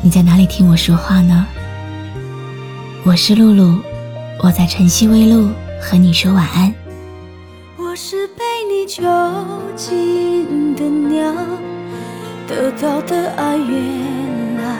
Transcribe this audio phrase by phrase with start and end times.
[0.00, 1.44] 你在哪里听我说话呢？
[3.04, 3.80] 我是露露，
[4.42, 6.72] 我在晨曦微露和你说晚安。
[7.76, 9.02] 我是被你囚
[9.74, 11.34] 禁的鸟，
[12.46, 13.76] 得到的爱越
[14.62, 14.78] 来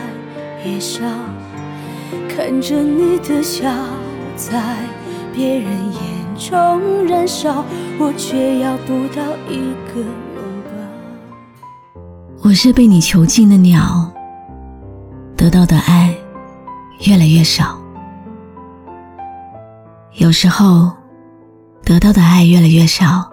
[0.64, 1.02] 越少，
[2.28, 3.69] 看着你的笑
[4.36, 4.77] 在
[5.34, 6.00] 别人眼
[6.38, 7.64] 中燃烧，
[7.98, 12.00] 我却要不到一个拥抱。
[12.44, 14.12] 我是被你囚禁的鸟，
[15.38, 16.12] 得到的爱
[17.06, 17.78] 越来越少。
[20.14, 20.91] 有时候，
[21.84, 23.30] 得到的爱越来越少，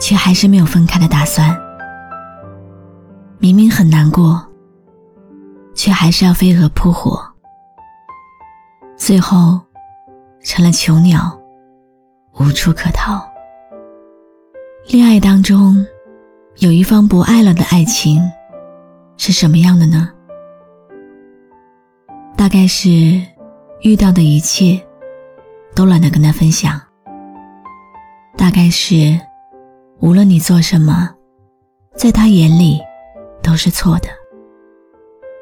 [0.00, 1.56] 却还是没有分开的打算。
[3.38, 4.44] 明明很难过，
[5.76, 7.24] 却还是要飞蛾扑火，
[8.96, 9.60] 最后
[10.42, 11.40] 成了囚鸟，
[12.40, 13.24] 无处可逃。
[14.88, 15.86] 恋爱当中。
[16.58, 18.22] 有一方不爱了的爱情
[19.16, 20.08] 是什么样的呢？
[22.36, 23.20] 大概是
[23.82, 24.80] 遇到的一切
[25.74, 26.80] 都懒得跟他分享。
[28.36, 29.18] 大概是
[30.00, 31.08] 无论你做什么，
[31.94, 32.80] 在他眼里
[33.42, 34.08] 都是错的。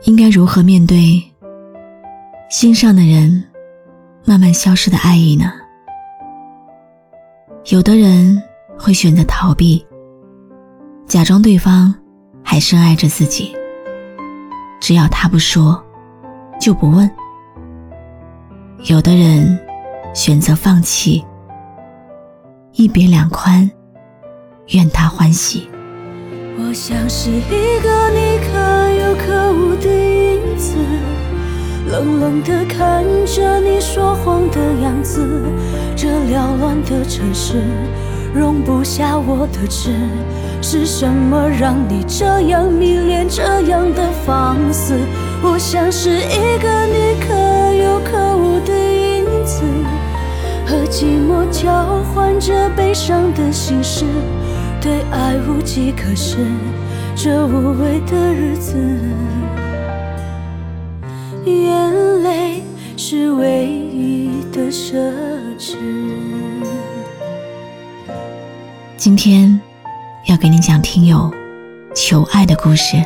[0.05, 1.23] 应该如何面对
[2.51, 3.43] 心上的人
[4.25, 5.53] 慢慢消失的爱意呢？
[7.71, 8.41] 有的人
[8.79, 9.85] 会选择逃避。
[11.07, 11.95] 假装对方
[12.43, 13.55] 还深爱着自己，
[14.81, 15.83] 只要他不说，
[16.63, 17.11] 就不问。
[18.85, 19.59] 有的人
[20.15, 21.25] 选择放弃，
[22.75, 23.69] 一别两宽，
[24.69, 25.69] 愿他欢喜。
[26.57, 28.55] 我像是一个你可
[28.95, 30.77] 有可无的影子，
[31.91, 35.43] 冷冷的看着你说谎的样子，
[35.97, 37.61] 这缭乱的城市。
[38.33, 39.91] 容不下我的痴，
[40.63, 44.97] 是什么让你这样迷恋，这样的放肆？
[45.45, 49.65] 我像是一个你可有可无的影子，
[50.65, 54.05] 和寂寞交换着悲伤的心事，
[54.81, 56.37] 对爱无计可施，
[57.17, 58.77] 这无味的日子，
[61.45, 62.63] 眼泪
[62.97, 64.95] 是唯一的奢
[65.59, 65.75] 侈。
[68.97, 69.61] 今天
[70.29, 71.29] 要给你讲听友
[71.97, 73.05] 求爱的故事。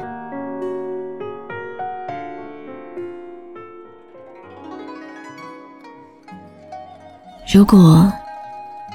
[7.53, 8.13] 如果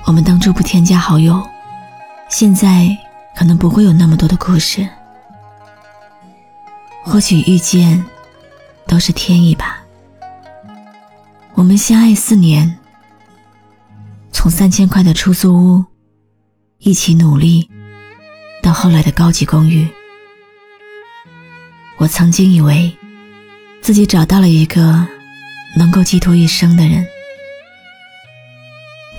[0.06, 1.42] 我们当初不添加好友，
[2.30, 2.96] 现在
[3.36, 4.88] 可能不会有那么多的故事。
[7.04, 8.04] 或许遇见
[8.86, 9.82] 都是天意吧。
[11.54, 12.78] 我们相爱四年，
[14.32, 15.86] 从三千块的出租屋。
[16.84, 17.70] 一起努力，
[18.64, 19.88] 到后来的高级公寓。
[21.98, 22.92] 我曾经以为
[23.84, 25.08] 自己找到了一个
[25.78, 27.06] 能够寄托一生的人，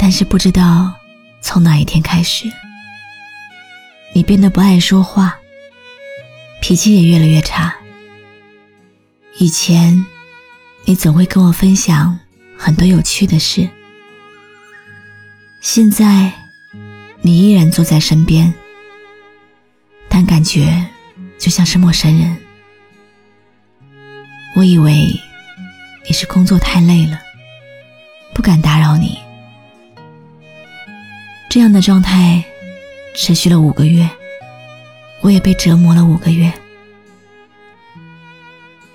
[0.03, 0.93] 但是不知道
[1.41, 2.51] 从哪一天开始，
[4.13, 5.39] 你变得不爱说话，
[6.61, 7.73] 脾气也越来越差。
[9.39, 10.05] 以前
[10.87, 12.19] 你总会跟我分享
[12.59, 13.69] 很多有趣的事，
[15.61, 16.33] 现在。
[17.25, 18.53] 你依然坐在身边，
[20.09, 20.85] 但感觉
[21.39, 22.37] 就像是陌生人。
[24.57, 25.09] 我以为
[26.05, 27.17] 你是工作太累了，
[28.35, 29.22] 不敢打扰你。
[31.53, 32.43] 这样的状态
[33.15, 34.09] 持续了五个月，
[35.21, 36.51] 我也被折磨了五个月。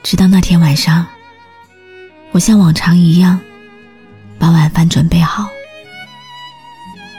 [0.02, 1.06] 直到那天晚上，
[2.32, 3.40] 我像往常一样
[4.40, 5.48] 把晚饭准备好。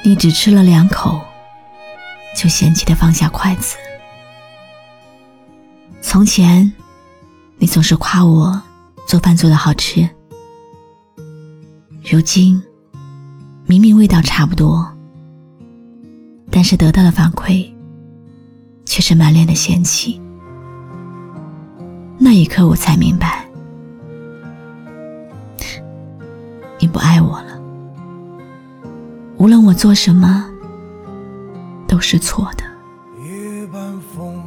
[0.03, 1.21] 你只吃了两口，
[2.37, 3.77] 就嫌弃的放下筷子。
[6.03, 6.73] 从前，
[7.59, 8.61] 你总是夸我
[9.07, 10.11] 做饭做的好吃。
[12.11, 12.61] 如今，
[13.67, 14.98] 明明味道差不多，
[16.51, 17.67] 但是得到的反馈
[18.85, 20.21] 却是满脸的嫌弃。
[22.19, 23.49] 那一刻，我才明白，
[26.81, 27.61] 你不爱我了。
[29.37, 30.51] 无论我做什么，
[31.87, 32.65] 都是错的。
[33.25, 34.43] 夜半风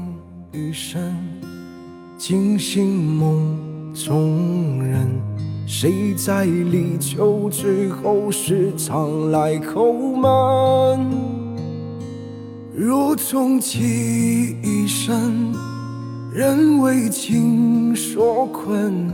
[0.52, 1.16] 雨声，
[2.18, 5.08] 惊醒梦中人，
[5.66, 11.31] 谁在立秋之后时常来叩门？
[12.74, 15.54] 若终其一生，
[16.34, 19.12] 仍为情所困，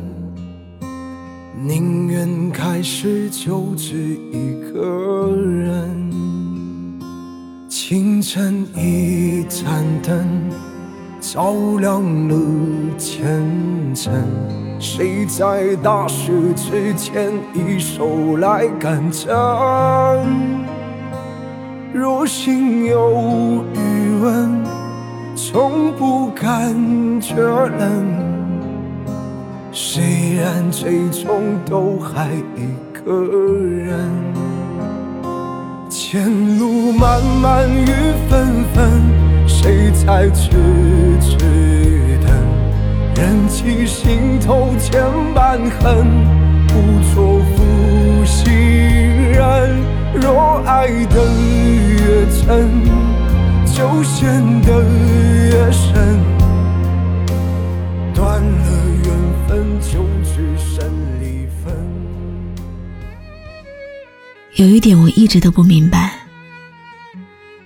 [1.66, 3.96] 宁愿开始就只
[4.32, 6.12] 一个人。
[7.68, 10.26] 清晨一盏灯。
[11.20, 12.36] 照亮了
[12.96, 13.44] 前
[13.94, 14.14] 程，
[14.80, 19.28] 谁在大雪之前一手来赶针？
[21.94, 24.64] 若心有余温，
[25.36, 26.76] 从不感
[27.22, 28.06] 觉冷。
[29.72, 33.12] 虽然最终都还一个
[33.86, 33.98] 人，
[35.90, 37.86] 前路漫漫雨
[38.30, 39.02] 纷纷。
[39.48, 40.52] 谁在痴
[41.22, 41.38] 痴
[42.22, 42.30] 等？
[43.16, 45.02] 忍起心头千
[45.34, 46.06] 般恨，
[46.68, 46.74] 不
[47.16, 48.54] 做负心
[49.32, 49.78] 人。
[50.20, 51.16] 若爱得
[53.76, 54.84] 就陷得
[55.50, 56.20] 越深。
[58.14, 60.84] 断了缘分，就只剩
[61.22, 61.76] 离分。
[64.56, 66.20] 有一点我一直都不明白，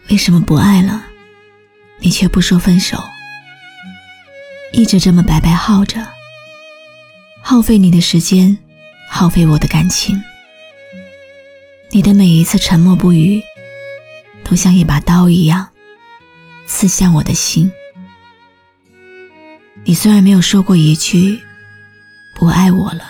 [0.10, 1.06] 为什么不爱了？
[2.00, 3.02] 你却不说分手，
[4.74, 6.06] 一直这么白白耗着，
[7.42, 8.58] 耗费你的时间，
[9.08, 10.22] 耗费我的感情。
[11.92, 13.42] 你的每一次沉默不语，
[14.44, 15.68] 都像一把刀一样，
[16.68, 17.72] 刺向我的心。
[19.84, 21.40] 你虽然没有说过一句
[22.36, 23.04] 不爱我了，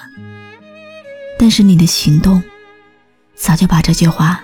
[1.38, 2.42] 但是你的行动，
[3.36, 4.44] 早就把这句话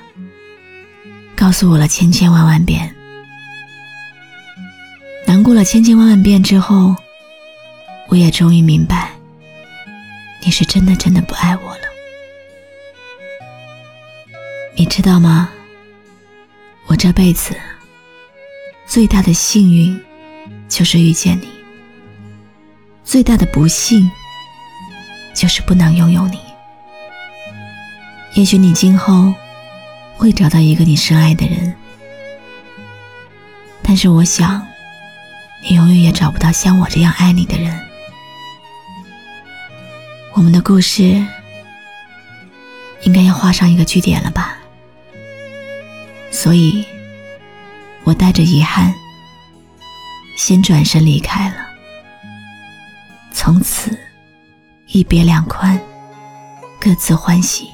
[1.36, 2.94] 告诉我了千千万万遍。
[5.26, 6.96] 难过了千千万万遍之后，
[8.08, 9.12] 我也终于明白，
[10.44, 11.82] 你是真的真的不爱我了。
[14.76, 15.50] 你知道吗？
[16.88, 17.56] 我这辈子
[18.88, 20.00] 最大的幸运
[20.68, 21.48] 就是遇见你，
[23.04, 24.10] 最大的不幸
[25.36, 26.40] 就是不能拥有你。
[28.34, 29.34] 也许你今后
[30.16, 31.76] 会找到一个你深爱的人，
[33.84, 34.66] 但是我想。
[35.64, 37.78] 你永远也找不到像我这样爱你的人。
[40.34, 41.26] 我们的故事
[43.02, 44.57] 应该要画上一个句点了吧？
[46.40, 46.86] 所以，
[48.04, 48.94] 我带着遗憾，
[50.36, 51.56] 先转身离开了。
[53.32, 53.98] 从此，
[54.86, 55.82] 一别两宽，
[56.80, 57.72] 各自欢喜。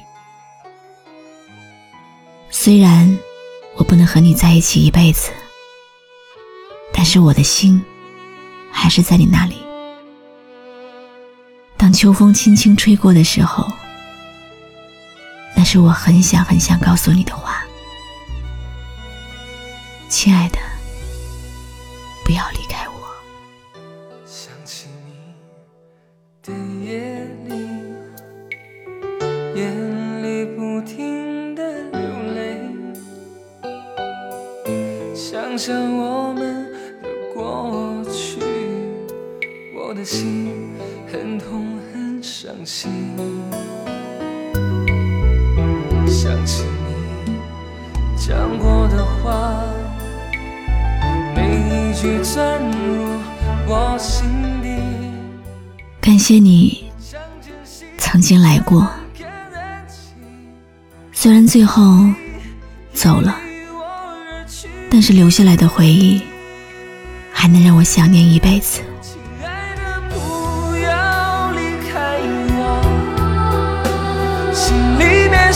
[2.48, 3.18] 虽然
[3.76, 5.30] 我不能和你在一起一辈子。
[6.90, 7.84] 但是我的心
[8.72, 9.56] 还是在你那里。
[11.76, 13.70] 当秋风轻轻吹过的时候，
[15.54, 17.53] 那是我很想很想告诉你的话，
[20.16, 20.58] 亲爱的，
[22.24, 22.94] 不要离开我。
[24.24, 25.34] 想起你
[26.40, 26.52] 的
[26.84, 27.52] 夜里，
[29.56, 32.00] 眼里不停的流
[32.32, 32.60] 泪，
[35.16, 36.72] 想想我们
[37.02, 38.38] 的过去。
[39.74, 40.72] 我的心
[41.12, 42.88] 很痛很伤心，
[56.00, 56.90] 感谢你
[57.96, 58.88] 曾经来过，
[61.12, 62.06] 虽然最后
[62.92, 63.36] 走了，
[64.90, 66.20] 但是留下来的回忆
[67.32, 68.80] 还能让我想念一辈子。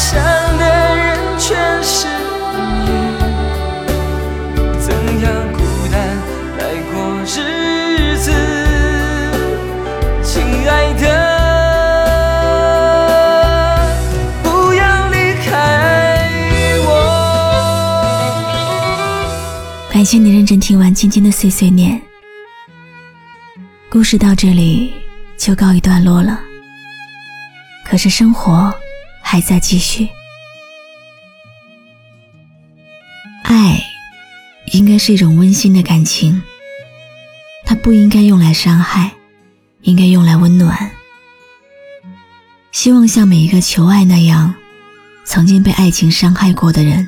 [0.01, 0.17] 想
[0.59, 0.88] 的
[20.11, 22.01] 谢你认真听完今天的碎碎念，
[23.91, 24.91] 故事到这里
[25.37, 26.41] 就告一段落了。
[27.85, 28.75] 可是生活。
[29.21, 30.09] 还在继续。
[33.43, 33.79] 爱
[34.73, 36.43] 应该是一种温馨的感情，
[37.67, 39.13] 它不应该用来伤害，
[39.83, 40.91] 应该用来温暖。
[42.73, 44.55] 希望像每一个求爱那样，
[45.27, 47.07] 曾经被爱情伤害过的人，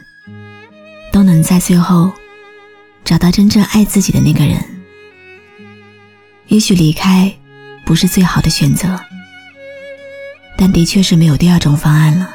[1.10, 2.12] 都能在最后
[3.04, 4.62] 找到真正爱自己的那个人。
[6.48, 7.32] 也许离开
[7.84, 9.00] 不是最好的选择，
[10.56, 12.34] 但的确是没有第二种方案了。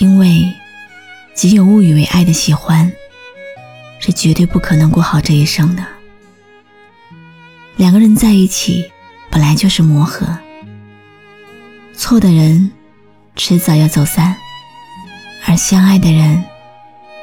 [0.00, 0.52] 因为
[1.34, 2.90] 仅有误以为爱的喜欢，
[3.98, 5.86] 是绝对不可能过好这一生的。
[7.76, 8.90] 两个人在一起
[9.30, 10.26] 本来就是磨合，
[11.94, 12.70] 错的人
[13.36, 14.36] 迟早要走散，
[15.46, 16.44] 而相爱的人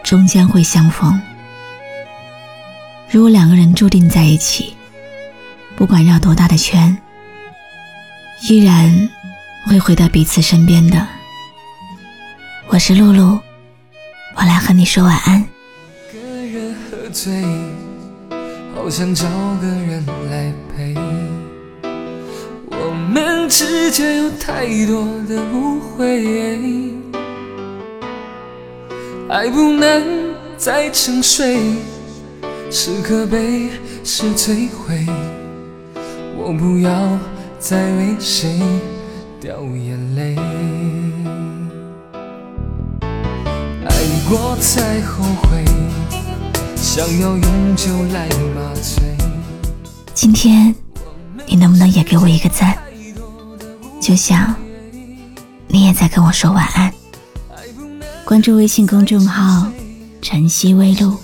[0.03, 1.21] 终将会相逢。
[3.11, 4.75] 如果两个人注定在一起，
[5.75, 6.95] 不管绕多大的圈，
[8.47, 9.09] 依然
[9.65, 11.07] 会回到彼此身边的。
[12.67, 13.39] 我是露露，
[14.35, 15.43] 我来和你说晚安。
[16.13, 17.43] 个人喝醉，
[18.75, 19.25] 好想找
[19.59, 20.93] 个人来陪。
[22.67, 26.93] 我们之间有太多的误会，
[29.27, 31.57] 爱不能再沉睡，
[32.71, 33.69] 是可悲
[34.03, 35.05] 是摧毁。
[36.37, 36.91] 我不要
[37.59, 38.59] 再为谁
[39.41, 40.35] 掉眼泪，
[43.85, 43.91] 爱
[44.29, 45.65] 过才后悔，
[46.75, 49.03] 想要用酒来麻醉。
[50.13, 50.73] 今天
[51.47, 52.77] 你能不能也给我一个赞？
[53.99, 54.55] 就像
[55.67, 56.93] 你也在跟我说晚安。
[58.25, 59.67] 关注微信公众号
[60.21, 61.17] “晨曦微露”，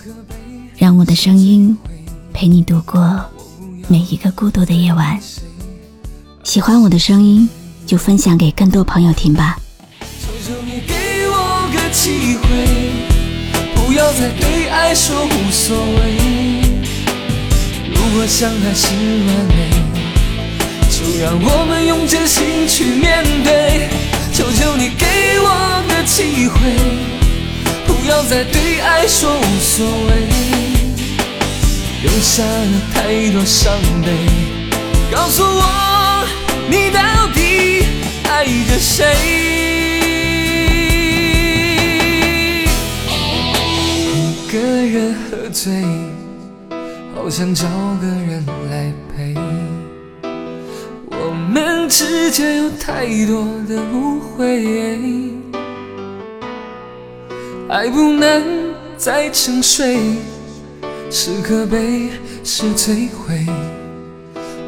[0.77, 1.77] 让我的声音
[2.33, 3.23] 陪你度过。
[3.87, 5.19] 每一个孤独的夜晚，
[6.43, 7.47] 喜欢我的声音
[7.85, 9.57] 就分享给更多朋友听吧。
[10.01, 10.93] 求求你给
[11.29, 12.47] 我个机会，
[13.75, 16.17] 不要再对爱说无所谓。
[17.93, 18.87] 如果相爱是
[19.27, 19.69] 完美，
[20.89, 23.89] 就让我们用真心去面对。
[24.33, 25.05] 求求你给
[25.39, 26.59] 我个机会，
[28.05, 30.27] 不要再对爱说无所谓。
[32.03, 34.11] 留下了太多伤悲，
[35.11, 36.27] 告诉我
[36.69, 37.01] 你到
[37.33, 37.83] 底
[38.29, 39.07] 爱着谁？
[44.13, 45.73] 一个人喝醉，
[47.15, 47.65] 好想找
[47.99, 49.33] 个人来陪。
[51.09, 54.63] 我们之间有太多的误会，
[57.75, 59.99] 爱不能再沉睡。
[61.11, 62.09] 是可悲，
[62.41, 63.45] 是摧毁。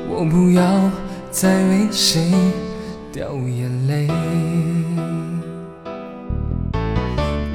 [0.10, 0.92] 我不要
[1.32, 2.34] 再为谁
[3.14, 4.10] 掉眼泪。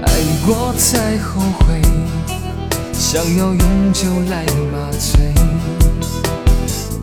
[0.01, 0.11] 爱
[0.47, 1.83] 过才后悔，
[2.95, 5.35] 想要用酒来麻醉。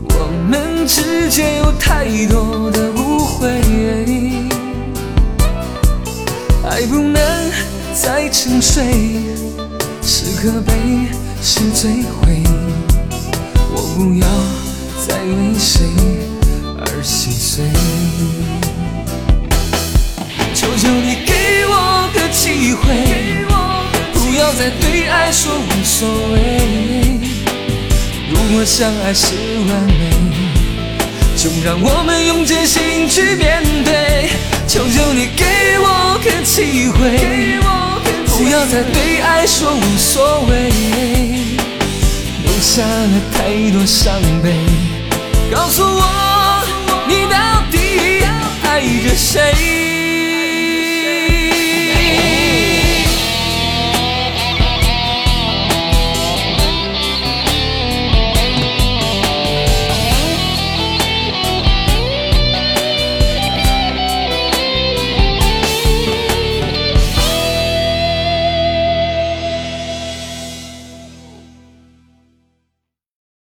[0.09, 3.61] 我们之间有太多的误会，
[6.67, 7.48] 爱不能
[8.01, 8.83] 在沉睡，
[10.01, 10.73] 是可悲。
[11.41, 12.43] 是摧毁，
[13.71, 14.27] 我不要
[15.07, 15.85] 再为谁
[16.77, 17.63] 而心碎。
[20.53, 23.45] 求求你给我个机会，
[24.13, 27.21] 不要再对爱说无所谓。
[28.29, 29.33] 如果相爱是
[29.69, 30.48] 完美，
[31.41, 34.29] 就让我们用真心去面对。
[34.67, 35.45] 求求你给
[35.79, 37.57] 我个机会。
[38.27, 40.69] 不要再对爱说无所谓，
[42.43, 44.53] 留下了太多伤悲。
[45.49, 46.61] 告诉我，
[47.07, 47.58] 你到？